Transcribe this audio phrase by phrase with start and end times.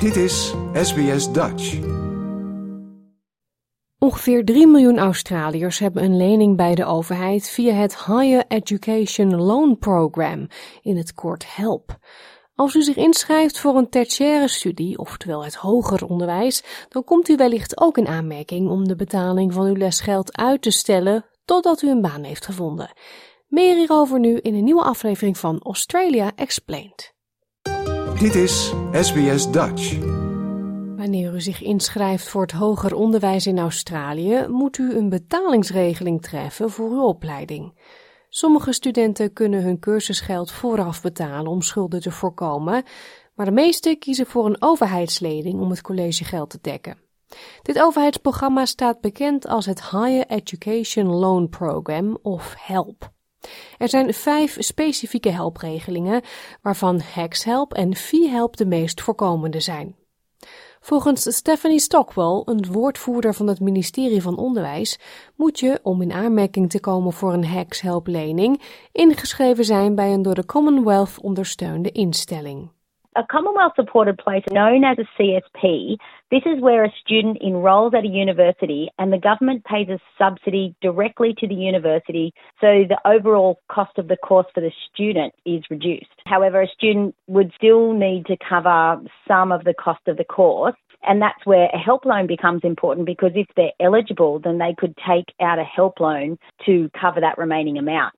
[0.00, 1.78] Dit is SBS Dutch.
[3.98, 9.78] Ongeveer 3 miljoen Australiërs hebben een lening bij de overheid via het Higher Education Loan
[9.78, 10.46] Program,
[10.82, 11.98] in het kort HELP.
[12.54, 17.36] Als u zich inschrijft voor een tertiaire studie, oftewel het hoger onderwijs, dan komt u
[17.36, 21.90] wellicht ook in aanmerking om de betaling van uw lesgeld uit te stellen totdat u
[21.90, 22.92] een baan heeft gevonden.
[23.46, 27.16] Meer hierover nu in een nieuwe aflevering van Australia Explained.
[28.18, 29.98] Dit is SBS Dutch.
[30.96, 36.70] Wanneer u zich inschrijft voor het hoger onderwijs in Australië, moet u een betalingsregeling treffen
[36.70, 37.78] voor uw opleiding.
[38.28, 42.82] Sommige studenten kunnen hun cursusgeld vooraf betalen om schulden te voorkomen,
[43.34, 46.98] maar de meeste kiezen voor een overheidslening om het collegegeld te dekken.
[47.62, 53.16] Dit overheidsprogramma staat bekend als het Higher Education Loan Program of HELP.
[53.78, 56.22] Er zijn vijf specifieke helpregelingen,
[56.62, 59.96] waarvan HEXHELP en VHELP de meest voorkomende zijn.
[60.80, 64.98] Volgens Stephanie Stockwell, een woordvoerder van het ministerie van Onderwijs,
[65.36, 70.34] moet je, om in aanmerking te komen voor een HEXHELP-lening, ingeschreven zijn bij een door
[70.34, 72.70] de Commonwealth ondersteunde instelling.
[73.18, 75.96] A Commonwealth supported place known as a CSP,
[76.30, 80.76] this is where a student enrolls at a university and the government pays a subsidy
[80.80, 85.64] directly to the university so the overall cost of the course for the student is
[85.68, 86.06] reduced.
[86.26, 90.76] However, a student would still need to cover some of the cost of the course
[91.02, 94.96] and that's where a help loan becomes important because if they're eligible, then they could
[94.96, 98.14] take out a help loan to cover that remaining amount.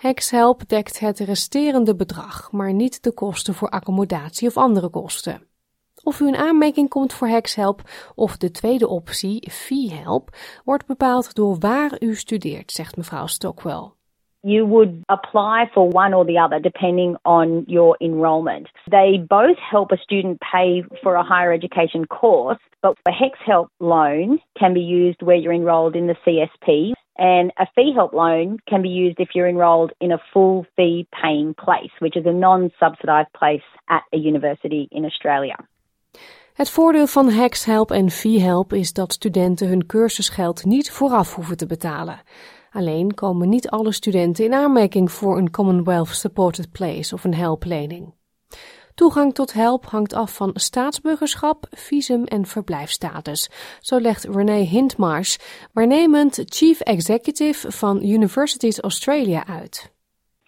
[0.00, 5.42] HexHelp dekt het resterende bedrag, maar niet de kosten voor accommodatie of andere kosten.
[6.04, 7.80] Of u in aanmerking komt voor HexHelp
[8.14, 10.28] of de tweede optie, VHelp,
[10.64, 13.90] wordt bepaald door waar u studeert, zegt mevrouw Stockwell.
[14.40, 18.70] You would apply for one or the other depending on your enrolment.
[18.88, 23.68] They both help a student pay for a higher education course, but a HEX Help
[23.78, 28.58] loan can be used where you're enrolled in the CSP and a fee help loan
[28.64, 32.32] can be used if you're enrolled in a full fee paying place, which is a
[32.32, 35.56] non subsidised place at a university in Australia.
[36.54, 41.66] Het voordeel van HexHelp en VHelp is dat studenten hun cursusgeld niet vooraf hoeven te
[41.66, 42.20] betalen.
[42.70, 48.14] Alleen komen niet alle studenten in aanmerking voor een Commonwealth Supported Place of een helplening.
[49.00, 53.48] Toegang tot help hangt af van staatsburgerschap, visum en verblijfsstatus.
[53.80, 55.38] Zo legt Renee Hintmars,
[55.72, 59.92] waarnemend Chief Executive van Universities Australia uit.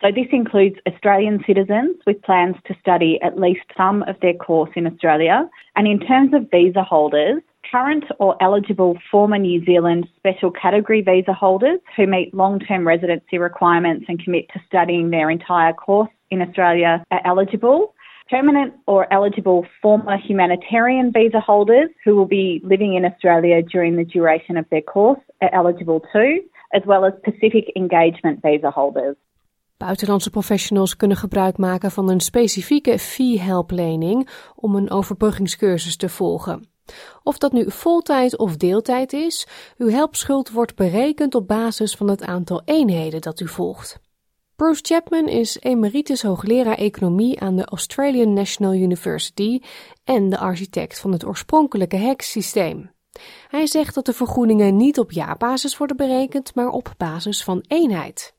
[0.00, 4.72] So this includes Australian citizens with plans to study at least some of their course
[4.74, 5.48] in Australia.
[5.72, 11.32] And in terms of visa holders, current or eligible former New Zealand special category visa
[11.32, 17.02] holders who meet long-term residency requirements and commit to studying their entire course in Australia
[17.10, 17.94] are eligible.
[18.30, 24.18] Permanent or eligible former humanitarian visa holders who will be living in Australia during the
[24.18, 26.40] duration of their course are eligible too,
[26.70, 29.16] as well as Pacific engagement visa holders.
[29.76, 36.66] Buitenlandse professionals kunnen gebruik maken van een specifieke fee-help-lening om een overbruggingscursus te volgen.
[37.22, 39.46] Of dat nu voltijd of deeltijd is,
[39.78, 44.00] uw helpschuld wordt berekend op basis van het aantal eenheden dat u volgt.
[44.56, 49.60] Bruce Chapman is emeritus hoogleraar economie aan de Australian National University
[50.04, 52.90] en de architect van het oorspronkelijke HEX-systeem.
[53.48, 58.36] Hij zegt dat de vergoedingen niet op jaarbasis worden berekend, maar op basis van eenheid.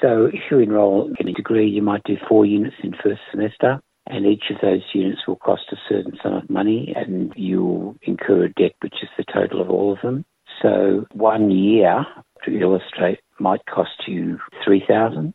[0.00, 3.80] So if you enroll in a degree, you might do four units in first semester,
[4.02, 8.44] and each of those units will cost a certain sum of money, and you'll incur
[8.44, 10.24] a debt which is the total of all of them.
[10.62, 12.06] So one year,
[12.44, 15.34] to illustrate, might cost you three thousand.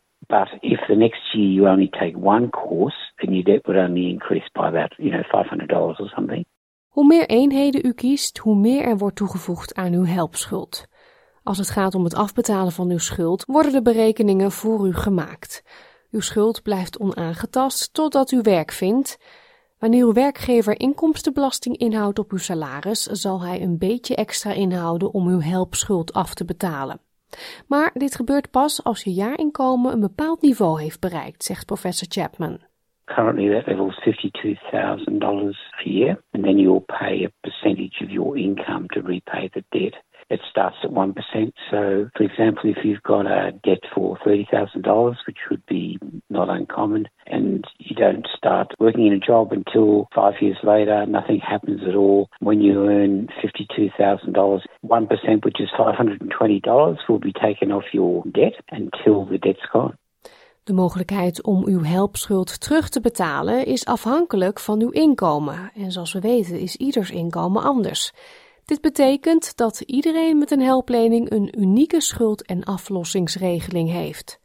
[0.60, 4.48] If the next year you only take one course, then your debt would only increase
[4.52, 6.44] by about, you know, $500 or something.
[6.88, 10.86] Hoe meer eenheden u kiest, hoe meer er wordt toegevoegd aan uw helpschuld.
[11.42, 15.62] Als het gaat om het afbetalen van uw schuld, worden de berekeningen voor u gemaakt.
[16.10, 19.18] Uw schuld blijft onaangetast totdat u werk vindt.
[19.78, 25.28] Wanneer uw werkgever inkomstenbelasting inhoudt op uw salaris, zal hij een beetje extra inhouden om
[25.28, 27.00] uw helpschuld af te betalen.
[27.68, 32.58] Maar dit gebeurt pas als je jaarinkomen een bepaald niveau heeft bereikt, zegt professor Chapman.
[33.04, 38.36] Currently that level is $52,000 a year and then you'll pay a percentage of your
[38.36, 40.02] income to repay the debt.
[40.30, 41.14] It starts at 1%.
[41.70, 45.98] So, for example, if you've got a debt for $30,000, which would be
[46.30, 51.40] not uncommon, and you don't start working in a job until five years later, nothing
[51.40, 52.30] happens at all.
[52.40, 54.60] When you earn $52,000,
[55.00, 59.96] 1%, which is $520, will be taken off your debt until the debt's gone.
[60.64, 65.70] De mogelijkheid om uw helpschuld terug te betalen is afhankelijk van uw inkomen.
[65.74, 68.12] En zoals we weten is ieders inkomen anders.
[68.64, 74.40] Dit betekent dat iedereen met een helplening een unieke schuld- en aflossingsregeling heeft.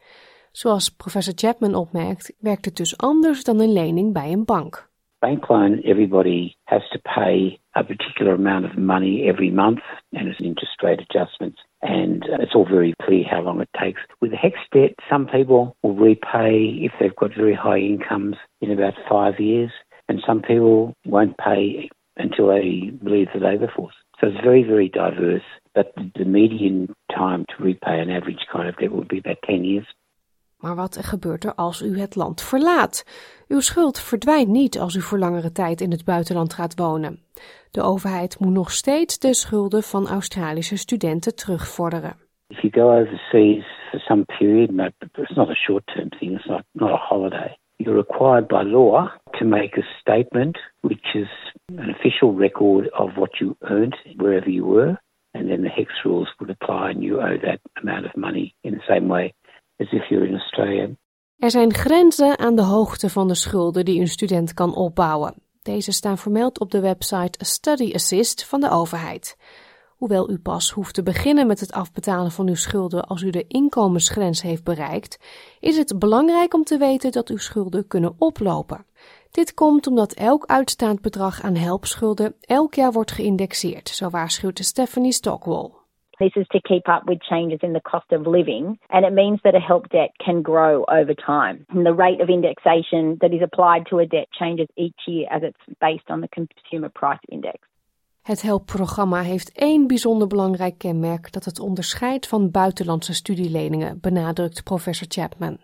[0.51, 4.89] Zoals professor Chapman opmerkt, werkt het dus anders dan een lening bij een bank.
[5.19, 9.79] Bank loan, everybody has to pay a particular amount of money every month,
[10.13, 14.01] and there's interest rate adjustments, and it's all very clear how long it takes.
[14.21, 18.93] With HEX debt, some people will repay if they've got very high incomes in about
[19.09, 19.71] five years,
[20.07, 23.95] and some people won't pay until they leave the labour force.
[24.19, 25.43] So it's very, very diverse,
[25.73, 29.63] but the median time to repay an average kind of debt would be about 10
[29.63, 29.85] years.
[30.59, 33.05] Maar wat gebeurt er als u het land verlaat?
[33.47, 37.19] Uw schuld verdwijnt niet als u voor langere tijd in het buitenland gaat wonen.
[37.71, 42.15] De overheid moet nog steeds de schulden van Australische studenten terugvorderen.
[42.47, 46.91] If you go overseas for some period, it's not a short-term thing, it's not, not
[46.91, 47.57] a holiday.
[47.75, 51.29] You're required by law to make a statement which is
[51.77, 54.97] an official record of what you earned wherever you were,
[55.33, 58.73] and then the HEX rules would apply and you owe that amount of money in
[58.73, 59.33] the same way
[59.79, 60.89] as in Australia.
[61.37, 65.33] Er zijn grenzen aan de hoogte van de schulden die een student kan opbouwen.
[65.61, 69.37] Deze staan vermeld op de website Study Assist van de overheid.
[69.99, 73.45] Hoewel u pas hoeft te beginnen met het afbetalen van uw schulden als u de
[73.47, 75.19] inkomensgrens heeft bereikt,
[75.59, 78.85] is het belangrijk om te weten dat uw schulden kunnen oplopen.
[79.31, 85.11] Dit komt omdat elk uitstaand bedrag aan helpschulden elk jaar wordt geïndexeerd, zo waarschuwt Stephanie
[85.11, 85.78] Stockwell.
[86.19, 89.39] This is to keep up with changes in the cost of living, and it means
[89.41, 91.65] that a help debt can grow over time.
[91.69, 95.43] And the rate of indexation that is applied to a debt changes each year as
[95.43, 97.57] it's based on the Consumer Price Index.
[98.21, 105.07] Het helpprogramma heeft één bijzonder belangrijk kenmerk dat het onderscheidt van buitenlandse studieleningen, benadrukt professor
[105.09, 105.57] Chapman.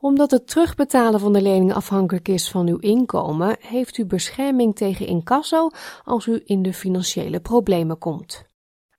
[0.00, 5.06] Omdat het terugbetalen van de lening afhankelijk is van uw inkomen, heeft u bescherming tegen
[5.06, 5.68] incasso
[6.04, 8.52] als u in de financiële problemen komt.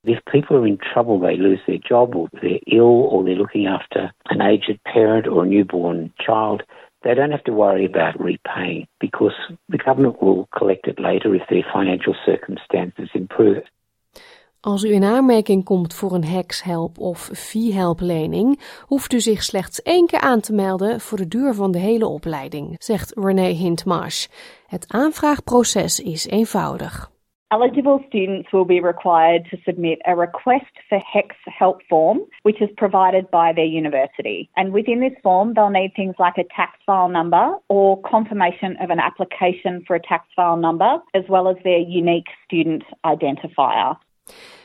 [0.07, 3.65] If people are in trouble, they lose their job, or they're ill, or they're looking
[3.65, 6.63] after an aged parent or a newborn child,
[7.01, 9.35] they don't have to worry about repaying because
[9.69, 13.63] the government will collect it later if their financial circumstances improve.
[14.59, 20.07] Als u in aanmerking komt voor een HEX-help of fee-help-lening, hoeft u zich slechts één
[20.07, 24.27] keer aan te melden voor de duur van de hele opleiding, zegt Renee Hintmarsh.
[24.67, 27.13] Het aanvraagproces is eenvoudig.
[27.55, 32.67] Eligible students will be required to submit a request for HEX help form, which is
[32.75, 34.49] provided by their university.
[34.57, 38.89] And within this form, they'll need things like a tax file number or confirmation of
[38.89, 43.95] an application for a tax file number, as well as their unique student identifier.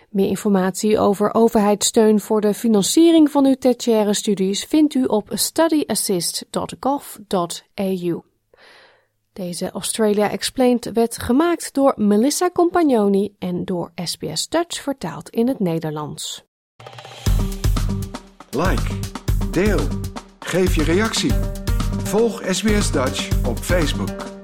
[0.08, 8.30] Meer informatie over overheidssteun voor de financiering van uw tertiaire studies vindt u op studyassist.gov.au.
[9.40, 15.58] Deze Australia Explained werd gemaakt door Melissa Compagnoni en door SBS Dutch vertaald in het
[15.58, 16.44] Nederlands.
[18.50, 18.98] Like,
[19.50, 19.81] deel,
[20.38, 21.32] geef je reactie.
[22.04, 24.39] Volg SBS Dutch op Facebook.